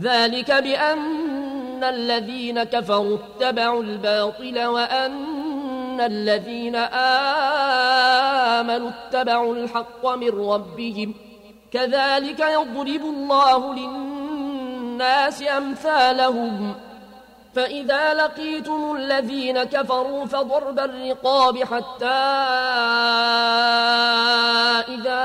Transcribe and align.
ذلك 0.00 0.52
بأن 0.52 1.84
الذين 1.84 2.64
كفروا 2.64 3.18
اتبعوا 3.18 3.82
الباطل 3.82 4.64
وأن 4.64 6.00
الذين 6.00 6.76
آمنوا 8.60 8.90
اتبعوا 8.90 9.54
الحق 9.54 10.06
من 10.06 10.48
ربهم. 10.50 11.14
كذلك 11.72 12.40
يضرب 12.40 13.02
الله 13.02 13.74
للناس 13.74 15.42
أمثالهم. 15.42 16.74
فإذا 17.54 18.14
لقيتم 18.14 18.96
الذين 18.96 19.64
كفروا 19.64 20.26
فضرب 20.26 20.78
الرقاب 20.78 21.64
حتى 21.64 22.06
إذا 24.88 25.24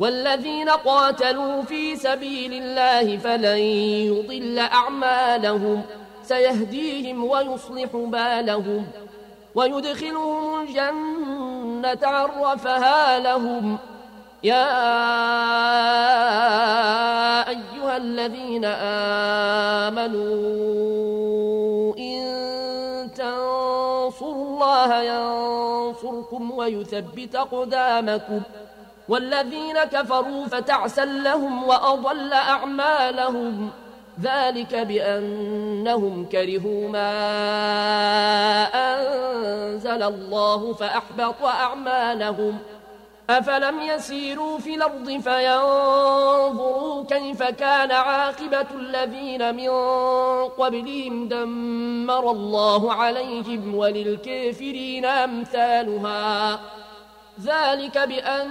والذين 0.00 0.68
قاتلوا 0.70 1.62
في 1.62 1.96
سبيل 1.96 2.52
الله 2.52 3.16
فلن 3.16 3.58
يضل 4.08 4.58
أعمالهم. 4.58 5.82
سيهديهم 6.22 7.24
ويصلح 7.24 7.90
بالهم 7.92 8.86
ويدخلهم 9.54 10.60
الجنة 10.62 11.98
عرفها 12.02 13.18
لهم. 13.18 13.78
يا 14.42 14.68
أيها 17.48 17.96
الذين 17.96 18.64
آمنوا 19.84 20.30
إن 21.98 22.20
تنصروا 23.16 24.44
الله 24.44 25.02
ينصركم 25.02 26.50
ويثبت 26.50 27.34
أقدامكم. 27.34 28.40
والذين 29.10 29.78
كفروا 29.78 30.46
فتعسا 30.46 31.04
لهم 31.04 31.64
وأضل 31.64 32.32
أعمالهم. 32.32 33.70
ذلك 34.22 34.74
بأنهم 34.74 36.24
كرهوا 36.32 36.88
ما 36.88 37.12
أنزل 38.74 40.02
الله 40.02 40.72
فأحبط 40.72 41.42
أعمالهم. 41.42 42.58
أفلم 43.30 43.80
يسيروا 43.80 44.58
في 44.58 44.74
الأرض 44.74 45.06
فينظروا 45.06 47.04
كيف 47.04 47.42
كان 47.42 47.92
عاقبة 47.92 48.66
الذين 48.74 49.54
من 49.54 49.70
قبلهم. 50.48 51.28
دمر 51.28 52.30
الله 52.30 52.92
عليهم 52.92 53.74
وللكافرين 53.74 55.04
أمثالها. 55.04 56.60
ذلك 57.44 57.98
بأن 57.98 58.50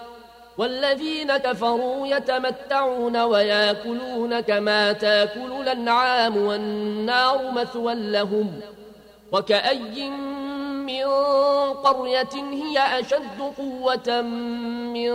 والذين 0.61 1.37
كفروا 1.37 2.07
يتمتعون 2.07 3.17
وياكلون 3.17 4.39
كما 4.39 4.91
تاكل 4.93 5.51
الأنعام 5.61 6.37
والنار 6.37 7.51
مثوى 7.51 7.95
لهم 7.95 8.59
وكأي 9.31 10.09
من 10.09 11.05
قرية 11.83 12.33
هي 12.35 12.99
أشد 12.99 13.41
قوة 13.57 14.21
من 14.21 15.11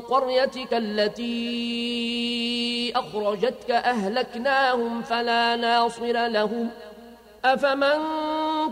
قريتك 0.00 0.74
التي 0.74 1.32
أخرجتك 2.96 3.70
أهلكناهم 3.70 5.02
فلا 5.02 5.56
ناصر 5.56 6.26
لهم 6.26 6.70
أفمن 7.44 7.98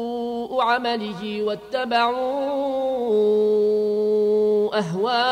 عمله 0.61 1.43
واتبعوا 1.43 2.17
أهواءهم. 4.77 5.27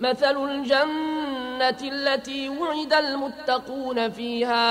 مثل 0.00 0.44
الجنة 0.50 1.80
التي 1.82 2.48
وعد 2.48 2.92
المتقون 2.92 4.10
فيها 4.10 4.68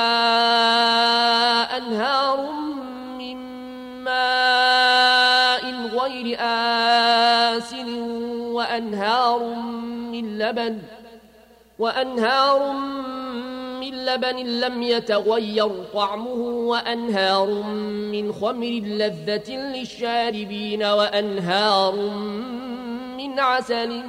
أنهار 1.78 2.52
من 3.18 3.38
ماء 4.04 4.57
غير 6.08 6.38
آسن 7.58 8.00
وأنهار 8.52 9.44
من 10.12 10.40
لبن 10.40 10.80
وأنهار 11.80 12.72
من 13.82 14.06
لبن 14.06 14.36
لم 14.36 14.84
يتغير 14.84 15.70
طعمه 15.94 16.42
وأنهار 16.72 17.48
من 18.12 18.34
خمر 18.34 18.82
لذة 18.84 19.52
للشاربين 19.52 20.84
وأنهار 20.84 21.96
من 23.18 23.40
عسل 23.40 24.04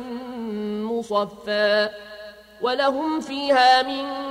مصفى 0.83 1.89
ولهم 2.61 3.21
فيها 3.21 3.83
من 3.83 4.28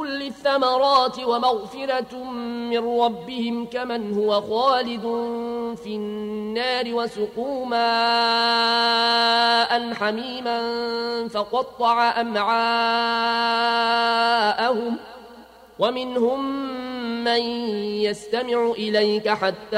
كل 0.00 0.22
الثمرات 0.22 1.18
ومغفرة 1.18 2.24
من 2.70 3.00
ربهم 3.00 3.66
كمن 3.66 4.14
هو 4.14 4.40
خالد 4.40 5.02
في 5.84 5.94
النار 5.94 6.94
وسقوا 6.94 7.66
ماء 7.66 7.80
حميما 9.94 10.60
فقطع 11.28 12.20
أمعاءهم 12.20 12.56
ومنهم 15.78 16.44
من 17.24 17.40
يستمع 18.00 18.70
إليك 18.70 19.28
حتى 19.28 19.76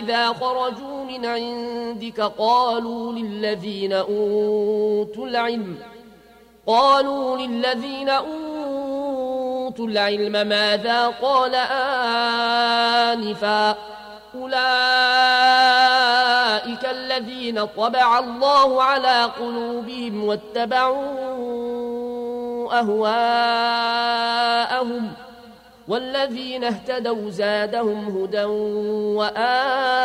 إذا 0.00 0.32
خرجوا 0.32 1.04
من 1.04 1.26
عندك 1.26 2.20
قالوا 2.20 3.12
للذين 3.12 3.92
أوتوا 3.92 5.26
العلم 5.26 5.93
قالوا 6.66 7.36
للذين 7.36 8.08
أوتوا 8.08 9.86
العلم 9.86 10.32
ماذا 10.48 11.08
قال 11.08 11.54
آنفا 13.14 13.76
أولئك 14.34 14.54
الذين 16.90 17.64
طبع 17.64 18.18
الله 18.18 18.82
على 18.82 19.24
قلوبهم 19.24 20.24
واتبعوا 20.24 21.14
أهواءهم 22.80 24.04
والذين 25.88 26.64
اهتدوا 26.64 27.30
زادهم 27.30 28.18
هدى 28.18 28.44
وآتاهم 29.14 29.96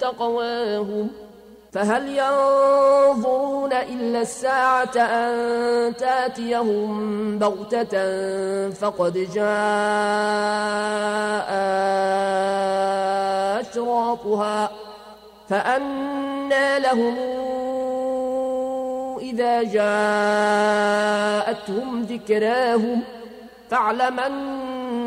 تقواهم 0.00 1.10
فهل 1.72 2.08
ينظرون 2.08 3.72
إلا 3.72 4.20
الساعة 4.20 4.96
أن 4.96 5.96
تاتيهم 5.96 7.38
بغتة 7.38 7.90
فقد 8.70 9.28
جاء 9.34 9.50
أشراطها 13.60 14.70
فأنى 15.48 16.78
لهم 16.78 17.16
إذا 19.20 19.62
جاءتهم 19.62 20.82
ذكراهم 22.02 23.02
فاعلم 23.70 24.20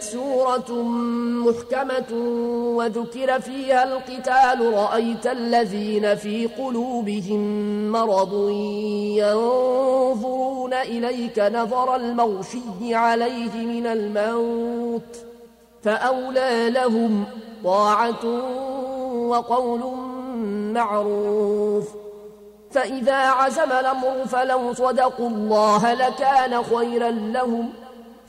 سورة 0.00 0.82
محكمة 1.46 2.12
وذكر 2.76 3.40
فيها 3.40 3.84
القتال 3.84 4.74
رأيت 4.74 5.26
الذين 5.26 6.14
في 6.14 6.46
قلوبهم 6.46 7.42
مرض 7.92 8.48
ينظرون 9.18 10.74
إليك 10.74 11.38
نظر 11.38 11.96
المغشي 11.96 12.94
عليه 12.94 13.66
من 13.66 13.86
الموت 13.86 15.16
فأولى 15.82 16.70
لهم 16.70 17.24
طاعة 17.64 18.26
وقول 19.28 19.80
معروف. 20.72 21.88
فإذا 22.70 23.16
عزم 23.16 23.72
الأمر 23.72 24.26
فلو 24.26 24.74
صدقوا 24.74 25.28
الله 25.28 25.94
لكان 25.94 26.62
خيرا 26.62 27.10
لهم. 27.10 27.72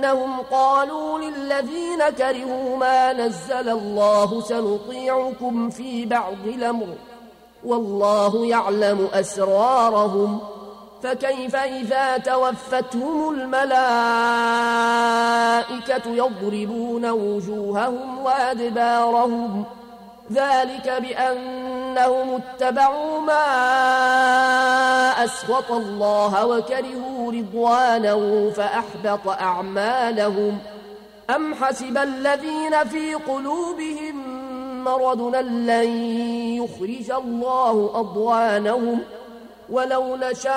بأنهم 0.00 0.40
قالوا 0.40 1.18
للذين 1.18 2.10
كرهوا 2.18 2.76
ما 2.76 3.12
نزل 3.12 3.68
الله 3.68 4.40
سنطيعكم 4.40 5.70
في 5.70 6.06
بعض 6.06 6.46
الأمر. 6.46 6.86
والله 7.64 8.46
يعلم 8.46 9.08
أسرارهم. 9.12 10.40
فكيف 11.02 11.56
إذا 11.56 12.18
توفتهم 12.18 13.34
الملائكة 13.34 13.66
يضربون 16.06 17.10
وجوههم 17.10 18.18
وأدبارهم؟ 18.24 19.64
ذلك 20.32 21.02
بأنهم 21.02 22.40
اتبعوا 22.42 23.20
ما 23.20 23.44
أسوط 25.24 25.70
الله 25.70 26.46
وكرهوا 26.46 27.32
رضوانه 27.32 28.50
فأحبط 28.56 29.28
أعمالهم. 29.28 30.58
أم 31.30 31.54
حسب 31.54 31.98
الذين 31.98 32.84
في 32.84 33.14
قلوبهم 33.14 34.46
مرضنا 34.84 35.42
لن 35.42 35.88
يخرج 36.62 37.10
الله 37.10 37.90
أضوانهم. 37.94 39.00
ولو 39.70 40.16
نشاء 40.16 40.56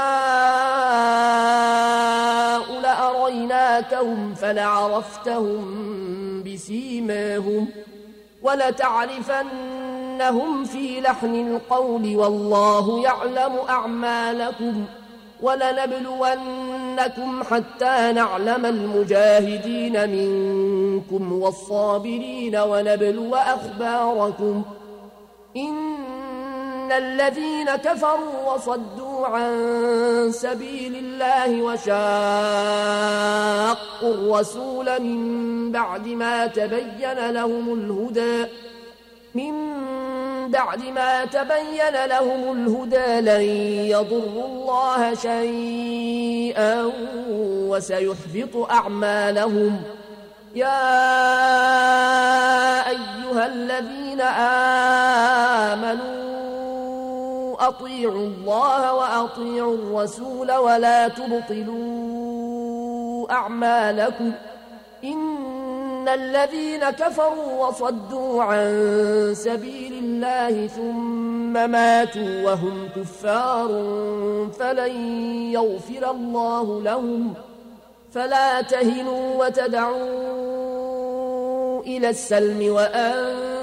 لأريناكهم 2.82 4.36
فلعرفتهم 4.36 5.64
بسيماهم. 6.44 7.68
ولتعرفنهم 8.44 10.64
في 10.64 11.02
لحن 11.02 11.36
القول 11.36 12.16
والله 12.16 13.04
يعلم 13.04 13.56
أعمالكم 13.70 14.86
ولنبلونكم 15.42 17.44
حتى 17.44 18.12
نعلم 18.12 18.66
المجاهدين 18.66 20.10
منكم 20.10 21.42
والصابرين 21.42 22.56
ونبلو 22.56 23.36
أخباركم 23.36 24.64
إن 25.58 26.92
الذين 26.92 27.76
كفروا 27.76 28.54
وصدوا 28.54 29.09
عن 29.26 30.32
سبيل 30.32 30.96
الله 30.96 31.62
وشاقوا 31.62 31.94
الرسول 34.14 35.02
من 35.02 35.72
بعد 35.72 36.08
ما 36.08 36.48
تبين 36.48 37.30
لهم 37.32 37.74
الهدى 37.74 38.46
من 39.36 39.54
بعد 40.50 40.84
ما 40.86 41.26
تبين 41.26 42.06
لهم 42.06 42.52
الهدى 42.52 43.22
لن 43.22 43.42
يضروا 43.90 44.46
الله 44.46 45.14
شيئا 45.14 46.92
وسيحبط 47.70 48.72
أعمالهم. 48.72 49.82
يا 50.56 50.90
أيها 52.90 53.46
الذين 53.46 54.22
آمنوا 55.72 56.19
أطيعوا 57.60 58.28
الله 58.28 58.94
وأطيعوا 58.94 59.76
الرسول 59.76 60.52
ولا 60.52 61.08
تبطلوا 61.08 62.20
أعمالكم 63.32 64.32
إن 65.04 66.08
الذين 66.08 66.90
كفروا 66.90 67.68
وصدوا 67.68 68.44
عن 68.44 69.32
سبيل 69.36 69.94
الله 69.94 70.68
ثم 70.68 71.54
ماتوا 71.72 72.44
وهم 72.44 72.90
كفار 72.96 73.68
فلن 74.60 74.96
يغفر 75.52 76.12
الله 76.12 76.82
لهم 76.82 77.34
فلا 78.12 78.62
تهنوا 78.62 79.46
وتدعوا 79.46 80.00
إلى 81.82 82.10
السلم 82.10 82.74
وأنتم 82.74 83.59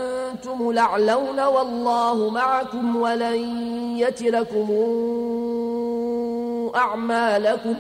لعلون 0.73 1.41
والله 1.41 2.31
معكم 2.31 2.97
ولن 2.97 3.39
يتركم 3.99 4.69
أعمالكم 6.77 7.75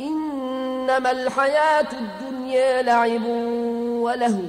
إنما 0.00 1.10
الحياة 1.10 1.86
الدنيا 1.92 2.82
لعب 2.82 3.22
ولهو 4.02 4.42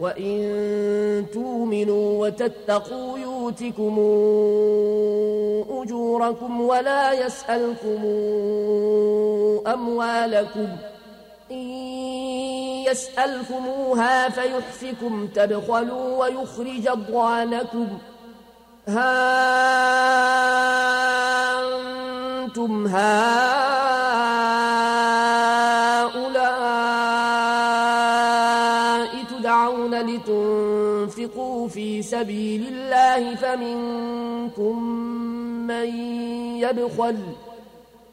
وإن 0.00 1.26
تؤمنوا 1.34 2.26
وتتقوا 2.26 3.18
يؤتكم 3.18 3.98
أجوركم 5.70 6.60
ولا 6.60 7.12
يسألكم 7.12 8.00
أموالكم 9.66 10.68
يسألكموها 12.90 14.28
فيحفكم 14.28 15.26
تبخلوا 15.26 16.18
ويخرج 16.18 16.86
أضوانكم 16.86 17.98
ها 18.88 19.24
أنتم 22.44 22.86
هؤلاء 22.86 23.34
تدعون 29.30 29.94
لتنفقوا 29.94 31.68
في 31.68 32.02
سبيل 32.02 32.66
الله 32.68 33.34
فمنكم 33.34 34.82
من 35.66 35.88
يبخل 36.60 37.16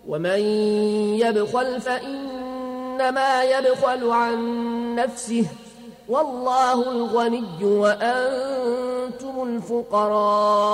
ومن 0.07 0.39
يبخل 1.19 1.81
فإنما 3.01 3.43
يبخل 3.43 4.10
عن 4.10 4.96
نفسه 4.96 5.46
والله 6.10 6.91
الغني 6.91 7.63
وأنتم 7.63 9.43
الفقراء 9.43 10.72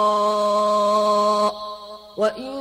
وإن 2.18 2.54